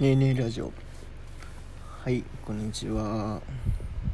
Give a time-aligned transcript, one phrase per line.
[0.00, 0.70] ねえねえラジオ。
[2.04, 3.42] はいこんにちは。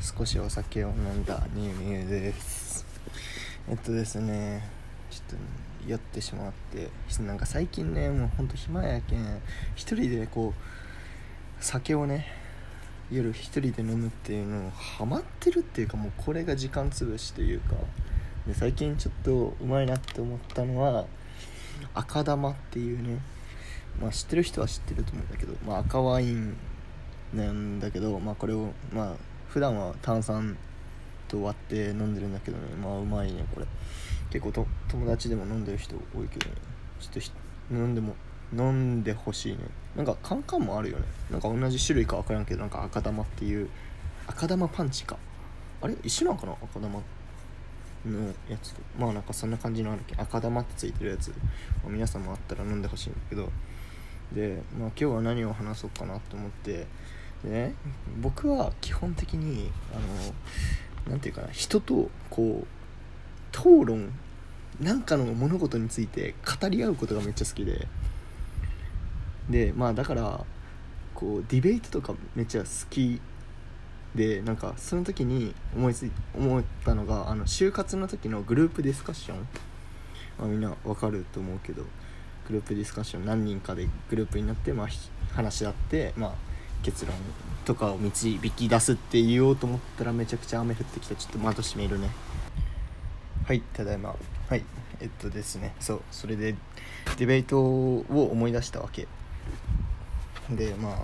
[0.00, 2.86] 少しお酒を飲んだねえねえです。
[3.68, 4.66] えっとですね
[5.10, 5.38] ちょっ
[5.84, 6.88] と酔ってしまって
[7.22, 9.42] なんか最近ねもうほんと暇やけん
[9.74, 12.28] 一人でこう酒をね
[13.12, 17.74] 夜一人で飲むっていうのをハマってるっていうかもうこれが時間潰しというか
[18.46, 21.04] で最近ちょっとうまいなって思ったのは
[21.92, 23.18] 赤玉っていうね
[24.00, 26.56] まあ、知ってる人は知ってると思うんだけど、まあ、赤ワイン
[27.32, 29.14] なんだけど、まあ、これをまあ
[29.48, 30.56] 普段は炭酸
[31.26, 32.74] と割って飲んでるんだけどね。
[32.74, 33.66] まあうまいねこれ。
[34.30, 36.56] 結構と友達でも飲んでる人多いけどね。
[37.00, 38.14] ちょっと飲んでも
[38.52, 39.58] 飲んでほしいね。
[39.96, 41.04] なんかカンカンもあるよね。
[41.30, 43.68] なんか同じ種類か分からんけどなんか赤玉っていう
[44.26, 45.16] 赤玉パンチか。
[45.80, 45.94] あれ？
[46.02, 46.52] 一緒なんかな？
[46.52, 47.00] 赤玉
[48.06, 50.14] のやつまあなんかそんな感じのあるけ？
[50.16, 51.32] 赤玉ってついてるやつ、
[51.88, 53.50] 皆さんもあったら飲んでほしいんだけど。
[54.32, 56.86] で、まあ、今日は何を話そうかなと思って
[57.44, 57.74] ね
[58.20, 60.34] 僕は基本的にあの
[61.08, 62.66] 何て言うかな人とこう
[63.56, 64.12] 討論
[64.80, 67.86] なんかの物事について語り合うことがめっちゃ好きで。
[69.48, 70.44] でまあだから
[71.14, 73.20] こうディベートとかめっちゃ好き
[74.14, 79.38] でなんかその時に思いつい思ったのがあの就活の時のグループディスカッション、
[80.38, 81.84] まあ、みんなわかると思うけど。
[82.48, 84.88] グループディスカッション何人かでグループになって、まあ、
[85.34, 86.32] 話し合って、まあ、
[86.82, 87.14] 結論
[87.64, 92.10] とかを導き出すって言おうと思ったらめちゃくちゃ雨降ってきてちょっと窓閉めるね。
[93.46, 94.14] はいただいま。
[94.48, 94.62] はい
[95.00, 95.74] えっとですね。
[95.80, 96.54] そうそれで
[97.18, 99.08] ディベートを思い出したわけ。
[100.50, 100.98] でまあ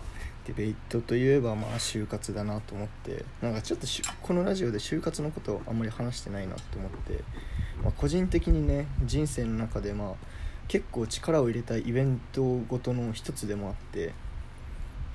[0.46, 3.86] ディベートといえばまあ就活だなと思ってなんかちょっと
[4.22, 7.22] このラジオで就活のことをあんまり話してないなと思って、
[7.82, 10.14] まあ、個人的にね人生の中でまあ
[10.70, 14.12] 結構力を入れたイベントごとの一つでもあって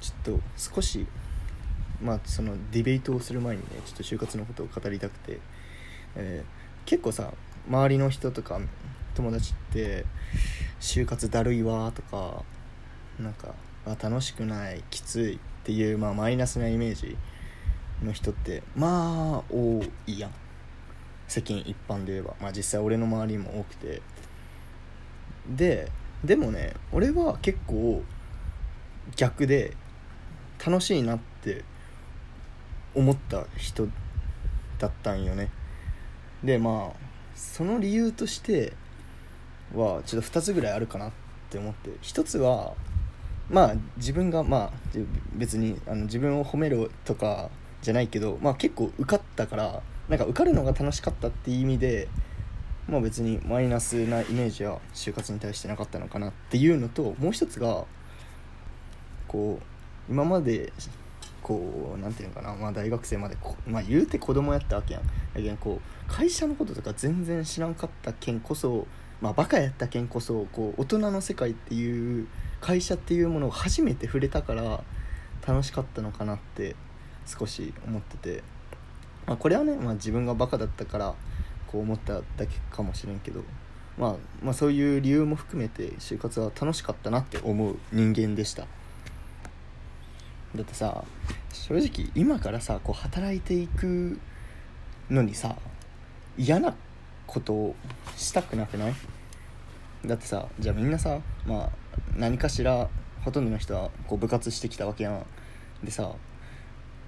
[0.01, 1.07] ちょっと少し
[2.01, 5.39] まあそのディベートをする前にねちょっと就活のことを語りたくて、
[6.17, 7.31] えー、結構さ
[7.69, 8.59] 周りの人とか
[9.13, 10.03] 友達って
[10.81, 12.43] 就活だるいわとか
[13.17, 13.55] なんか
[13.85, 17.15] 楽しくないきついっていう、まあ、マイナスなイメージ
[18.03, 20.31] の人ってまあ多いやん。
[21.29, 24.01] 世間一般で言えば、まあ、実際俺の周りも多くて。
[25.49, 25.91] で
[26.23, 28.01] でもね俺は結構
[29.15, 29.75] 逆で
[30.65, 31.63] 楽しいなって
[32.95, 33.87] 思った人
[34.79, 35.49] だったんよね。
[36.43, 38.73] でまあその理由として
[39.75, 41.11] はちょっと2つぐらいあるかなっ
[41.49, 41.91] て思って。
[42.01, 42.73] 1つは
[43.49, 44.71] まあ自分がまあ
[45.33, 47.49] 別にあの自分を褒めるとか
[47.81, 52.07] じゃないけどまあ結構受かったからなんか受かるのが楽しかったっていう意味で
[52.87, 57.85] まあ別にマイナスなイメージは就活に対してなかったのかなっていうのともう一つが
[59.27, 60.71] こう今まで
[61.41, 63.37] こうなんていうのかな、まあ、大学生まで
[63.67, 65.03] まあ、言うて子供やったわけやん。
[65.03, 68.87] だけどこう会社のこととか全然知らんかった件こそ
[69.21, 72.27] まあバカやった件こそこう大人の世界っていう
[72.61, 74.83] 会社っていうものを初めて触れたから
[75.47, 76.75] 楽しかったのかなって
[77.27, 78.43] 少し思ってて、
[79.27, 81.15] まあ、これはね、まあ、自分がバカだったから
[81.67, 83.43] こう思っただけかもしれんけど、
[83.97, 88.67] まあ、まあそういう理由も含めて就活は楽しかったなって思う人間でした。
[90.55, 91.03] だってさ
[91.51, 94.19] 正直今からさこう働いていく
[95.09, 95.55] のにさ
[96.37, 96.75] 嫌な
[97.27, 97.75] ことを
[98.15, 98.93] したくなくない？
[100.05, 101.69] だってさじゃあみんなさまあ
[102.15, 102.87] 何かしら
[103.23, 105.25] ほとんどの人はこう部活してきたわけやん。
[105.83, 106.11] でさ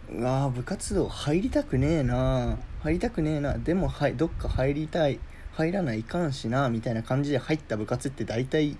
[0.09, 2.57] うわ部活動入りたくねえな。
[2.81, 3.57] 入りたくねえな。
[3.57, 5.19] でもはいどっか入りたい。
[5.53, 6.69] 入らないかんしな。
[6.69, 8.77] みたいな感じで入った部活って大体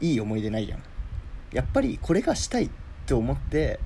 [0.00, 0.82] いい思い出ないやん。
[1.52, 2.70] やっぱりこれがしたいっ
[3.06, 3.80] て思って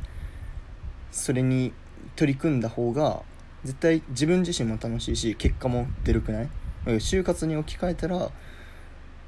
[1.11, 1.73] それに
[2.17, 3.23] 取り組んだ方が
[3.65, 6.49] 絶対自分自身も楽しいし結果も出るくない？
[6.85, 8.31] 就活に置き換えたら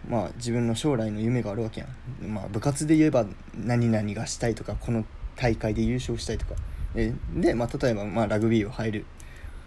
[0.08, 1.86] まあ自分の将来の夢があるわけや
[2.22, 3.24] ん、まあ、部活で言えば
[3.56, 5.04] 何々がしたいとかこの
[5.36, 6.54] 大会で優勝したいとか。
[6.94, 9.06] で、まあ、例えば、まあ、ラグビーを入る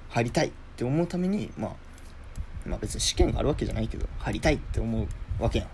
[0.10, 1.72] 入りたいって思うために、まあ、
[2.66, 5.04] まあ別に試験があるわけじゃないけど入りたいって思
[5.40, 5.68] うわけやん。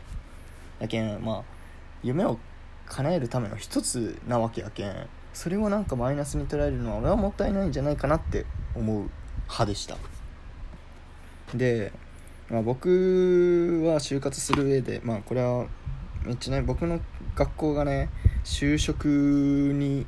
[0.80, 1.44] やけんまあ
[2.02, 2.38] 夢を
[2.88, 8.46] 叶えるための一つなわけやけんそれをなんかマイナスに捉えるのは俺はもったいないんじゃないかなって
[8.76, 9.10] 思う
[9.44, 9.98] 派でした。
[11.56, 11.92] で、
[12.50, 15.68] まあ、僕は就活する上でまあこれは
[16.24, 17.00] めっちゃね僕の
[17.36, 18.10] 学校がね
[18.44, 20.06] 就職に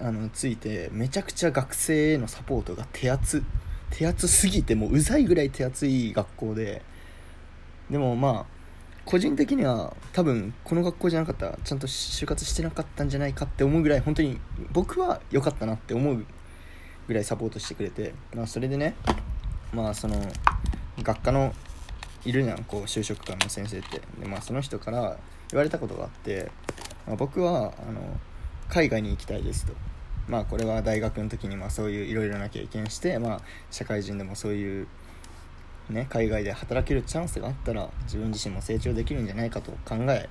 [0.00, 3.42] あのついてめちゃくちゃ学生へのサポートが手厚
[3.90, 6.82] 手厚すぎてもううざいぐらい手厚い学校で
[7.90, 8.58] でもまあ
[9.04, 14.38] 個人的には多分この学校じゃなかったらちゃんと就活してなかったんじゃないかって思うぐらい本当に
[14.72, 16.26] 僕は良かったなって思う
[17.06, 18.94] ぐらいサポートしてくれて、まあ、それでね
[19.72, 20.20] まあその
[21.02, 21.54] 学科の
[22.24, 24.02] いるじゃんこう就職官の先生って。
[24.20, 25.16] で、まあ、その人から
[25.50, 26.50] 言われたことがあって、
[27.06, 28.20] まあ、僕はあの
[28.68, 29.72] 海外に行きたいですと。
[30.28, 34.86] まあこれは大学の時にまあそういういろいろな経験して、まあ、社会人でもそういう
[35.90, 40.28] ね、海外で働けるチャンスがあったら自分自身も成長できるんじゃないかと考え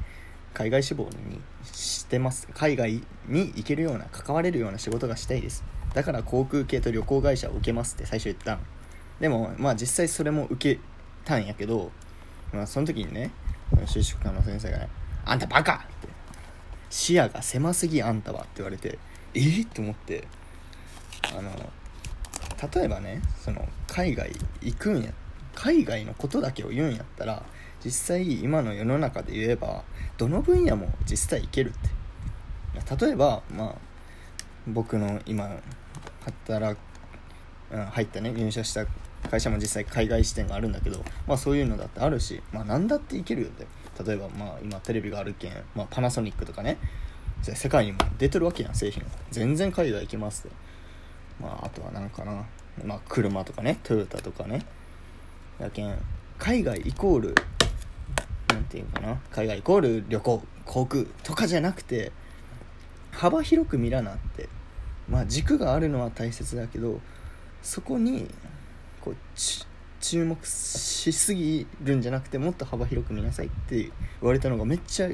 [0.54, 5.64] 海外志望にしてます海外に行けるような関われるような仕事がしたいです
[5.94, 8.60] だから航空系と旅行会社を受けますって最初言った
[9.20, 10.82] でもまあ実際それも受け
[11.26, 11.92] たんやけど、
[12.54, 13.32] まあ、その時にね
[13.86, 14.90] 就職官の先生がね
[15.26, 16.08] 「あんたバカ!」って
[16.90, 19.00] 「視野が狭すぎあんたは」って言われて
[19.34, 19.40] え？
[19.40, 20.28] ー、って思って。
[21.36, 21.52] あの
[22.74, 24.32] 例えばねその海外
[24.62, 25.12] 行くんや
[25.54, 27.44] 海外のことだけを言うんやったら
[27.84, 29.84] 実際今の世の中で言えば
[30.18, 31.90] どの分野も実際いけるって。
[33.06, 33.76] 例えばまあ
[34.68, 35.50] 僕の今
[36.48, 36.80] 働く、
[37.72, 38.86] うん、入ったね入社した
[39.30, 43.68] 会社も実際海外支店があるんだけどまあそういうのだってあるしまあ何だっていけるよって。
[44.06, 46.78] 例えばまあ今テレビがあるけん、まあ、パナソニックとかね
[47.42, 50.56] 世界にも出てるわけやん製品全然海外行きますって。
[51.42, 52.46] まああとは何かな。
[52.84, 54.66] まあ車とかねトヨタとかね。
[55.60, 55.98] やけん
[56.38, 57.36] 海外イコール
[58.50, 59.20] 何て言うかな。
[59.32, 62.12] 海外イコール旅行航空とかじゃなくて
[63.12, 64.50] 幅広く見らなって。
[65.10, 67.00] まあ軸があるのは大切だけど
[67.62, 68.30] そこに
[69.00, 69.16] こう
[70.10, 75.10] 注目しすぎるんじゃなくてもっと幅広く見なさいって言われたのがめっちゃ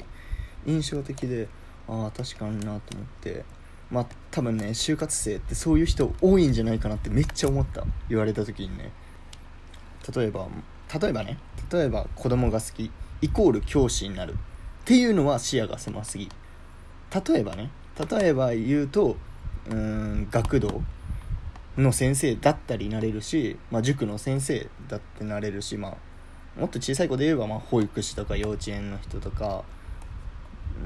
[0.67, 1.47] 印象的で
[1.87, 3.43] ああ確かになと思って。
[3.89, 7.83] まあ多分ね就活生ってそういう人多いんじゃないかなってめっちゃ思った。
[8.07, 8.91] 言われた時にね。
[10.15, 10.47] 例えば
[11.01, 11.39] 例えばね。
[11.71, 12.91] 例えば子供が好き。
[13.21, 14.35] イコール教師になるっ
[14.85, 16.29] ていうのは視野が狭すぎ。
[17.27, 17.71] 例えばね。
[18.11, 19.17] 例えば言うと
[19.69, 20.81] うん学童。
[21.77, 29.63] の先生だったりなれるし、まあ、塾の先生だってなれるし、まあ、もっと小さい子で言えば、まあ、保育士とか幼稚園の人とか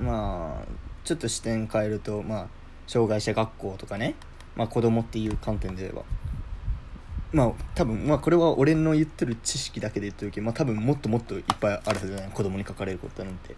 [0.02, 0.68] まあ
[1.04, 2.48] ちょっと視点変えると、まあ、
[2.88, 4.16] 障害者学校とかね、
[4.56, 6.04] まあ、子供っていう観点で言えば。
[7.34, 13.52] まあ多分まあこれは俺の言ってる知識だけで言ってるけど、まあ、多分もっともっといっぱいあるはずじゃない子供に書かれることなんて。
[13.52, 13.56] っ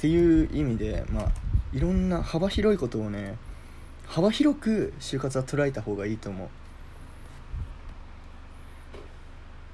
[0.00, 1.32] ていう意味でまあ
[1.72, 3.36] いろんな幅広いことをね
[4.08, 6.44] 幅広く就活は捉えた方がいいと思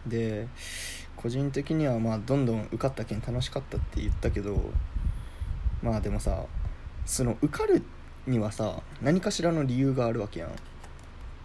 [0.07, 0.11] う。
[0.11, 0.49] で
[1.17, 4.61] 個人的にはまあどんどん受かった件楽しかったって言ったけど
[5.83, 6.45] まあでもさ
[7.07, 7.83] その受かる
[8.27, 10.51] にはさ何かしらの理由があるわけやん。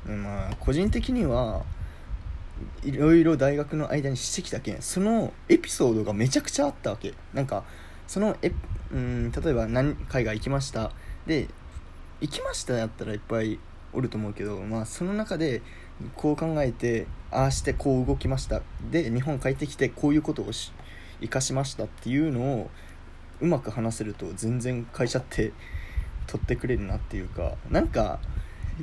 [0.09, 1.63] まあ個人的には
[2.83, 7.13] いろいろ大学の間にしてきたけんそのエピソードがめちゃくちゃあったわけ。
[7.33, 7.63] なんか
[8.07, 8.51] そのえ
[8.91, 10.91] うん例えば何海外行きました。
[11.27, 11.47] で
[12.21, 13.59] 行きましたやったらいっぱい
[13.93, 15.61] おると思うけど、まあ、その中で
[16.15, 18.61] こう考えてああしてこう動きました。
[18.91, 20.71] で日本帰ってきてこういうことをし
[21.21, 22.69] 生かしましたっていうのを
[23.41, 25.51] うまく話せると全然会社って
[26.27, 28.19] 取ってくれるなっていうかなんか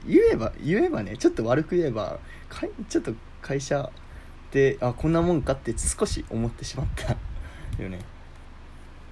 [0.06, 2.18] 言えば言えばねちょっと悪く言えば
[2.48, 3.90] かいちょっと会社
[4.50, 7.16] であこんなもんかって少し思ってしまった
[7.82, 8.15] よね。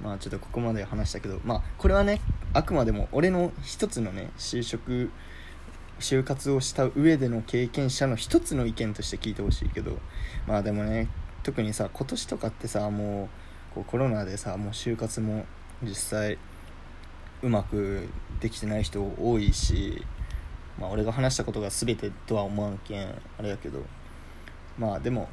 [0.03, 2.21] まあちょっとここまで話したけどまあこれはね
[2.53, 5.11] あくまでも俺の一つのね就職
[6.01, 9.99] 就活をした上での経験者の一つの意見として聞いてほしいけど
[10.47, 11.09] まあでもね
[11.43, 13.29] 特にさ今年とかってさも
[13.73, 15.47] うこうコロナでさもう就活も
[15.83, 16.39] 実際
[17.43, 18.09] うまく
[18.41, 20.05] できてない人多いし
[20.79, 23.09] まあ俺が話したことが全てとは思わんけん
[23.39, 23.83] あれやけど。
[24.79, 25.29] まあでも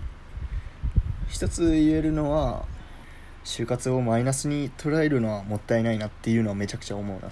[1.28, 2.66] 一つ言えるのは
[3.44, 7.32] 就活をマイナスに捉えるのはもったいないなっていうのはめちゃくちゃ思うな。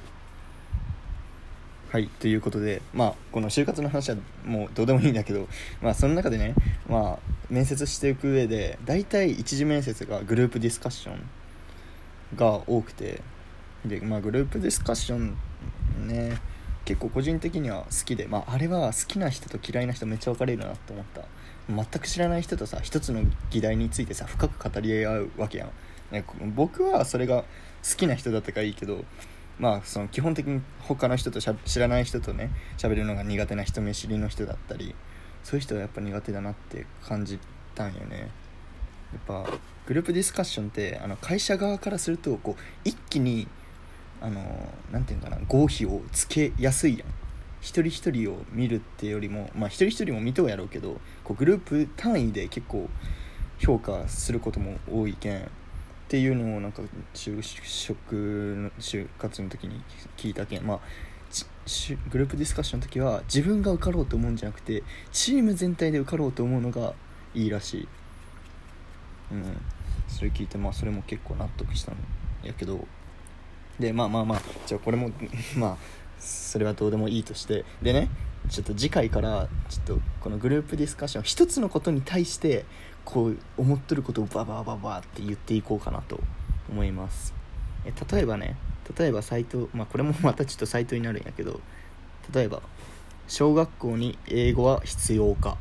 [1.92, 5.48] はいということでまあこの就活の話はもうどうでもいいんだけど
[5.82, 6.54] まあその中でね
[6.88, 11.28] まあ面接していく上で大体一次面接がグループディスカッション
[12.36, 13.22] が多くて
[13.86, 15.36] でまあグループディスカッション
[16.08, 16.38] ね
[16.86, 21.22] 結構個人的には好きで、まあ、あれは好きな人と嫌いな人めっちゃ分かれるなって思った。
[21.70, 25.70] 全く知らない人とさ一つの議題についてさ深く語り合うわけやん。
[26.12, 26.24] ね、
[26.56, 27.44] 僕はそれが
[27.88, 29.06] 好きな人だったからいいけど
[29.60, 34.96] まあその基本的に他の人と知らない人とね喋るのが苦手な人見知りの人だったり
[35.44, 37.40] そういう人はやっぱ苦手だなって感じ
[37.76, 38.32] たんよね。
[39.12, 39.50] やっぱ
[39.88, 43.48] グループディスカッションってあの会社側からするとこう一気に
[44.22, 44.42] あの
[44.92, 47.08] なていうかな合否をつけやすいやん。
[47.62, 52.88] 一人一人を見るってよりもまあ一人一人も見とうやろうけどこうグループ単位で結構
[53.58, 55.52] 評価することも多いけん。
[56.10, 56.82] っていうのをなんか
[57.14, 58.14] 就職
[58.58, 59.80] の就活の時に
[60.18, 60.80] 聞いたけんまあ
[62.10, 66.96] グループディスカッションの時は自分が受かろうと思うんじゃなくてチーム全体で受かろうと思うのが
[67.36, 67.88] いいらしい。
[69.32, 69.58] うん。
[70.08, 71.96] それ聞いてまあそれも結構納得したん
[72.44, 72.88] やけど。
[73.80, 75.12] でまあまあまあじゃあこれも
[75.56, 75.78] まあ
[76.18, 77.66] それはどうでもいいとして。
[77.84, 78.10] でね
[78.50, 82.66] ちょっと次回からちょっとこのグループディスカッション一つのことに対して
[83.10, 86.20] こう思っとることをババババって言っていこうかなと
[86.70, 87.34] 思います。
[87.84, 88.56] え例えばね
[88.98, 91.60] 例えばサイトまあこれもまたちょっとサイトになるんやけど
[92.32, 92.62] 例えば
[93.28, 95.58] 小学校に英語は必要か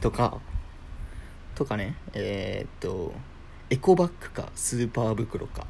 [0.00, 0.38] とか
[1.54, 3.12] とかねえー、っと
[3.70, 5.66] エコバッグかスーパー袋か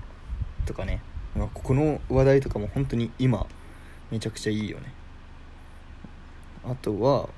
[0.65, 1.03] とかね、
[1.37, 3.47] まあ、この話題とかも本当に今
[4.11, 4.93] めちゃくちゃいいよね。
[6.65, 7.29] あとは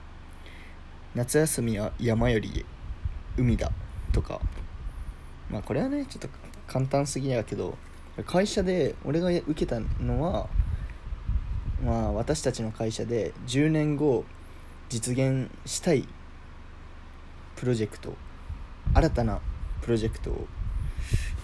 [1.14, 2.64] 夏休みは山より
[3.38, 3.70] 海だ
[4.12, 4.40] とか。
[5.50, 6.28] まあこれはねちょっと
[6.66, 7.76] 簡単すぎやけど
[8.26, 10.48] 会社で俺が受けたのは
[11.82, 14.24] まあ私たちの会社で10年後
[14.88, 16.06] 実現したい
[17.56, 18.14] プロジェクト
[18.94, 19.40] 新たな
[19.82, 20.46] プロジェクトを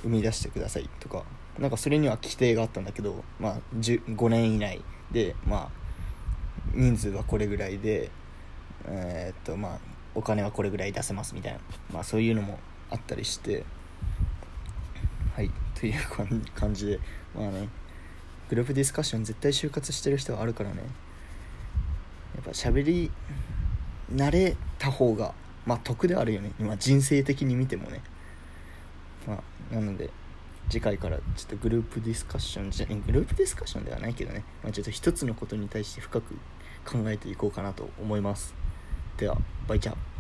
[0.02, 1.24] 生み出してくださいとか
[1.58, 4.82] なんかそれには規定があったんだけど、まあ、5年以内
[5.12, 5.70] で、まあ、
[6.74, 8.10] 人数はこれぐらいで、
[8.86, 9.78] えー、っとまあ、
[10.14, 11.58] お金はこれぐらい出せますみたいな、
[11.92, 12.58] まあ、そういうのも
[12.90, 13.64] あったりして。
[15.34, 15.50] はい。
[15.74, 15.94] という
[16.54, 17.00] 感じで。
[17.34, 17.68] まあね。
[18.48, 20.82] グループディスカッション絶対就活してる人はあるからね。
[22.36, 23.10] やっぱ喋り
[24.14, 25.34] 慣れた方が
[25.66, 26.52] まあ得であるよね。
[26.60, 28.02] 今人生的に見てもね。
[29.26, 29.42] ま
[29.72, 30.10] あなので
[30.68, 36.34] 次回からちょっとグループディスカッションじゃグループディスカッションではないけどね、まあ、ちょっと一つのことに対して深く
[36.84, 38.54] 考えていこうかなと思います。
[39.16, 39.36] では
[39.68, 40.13] バイチャー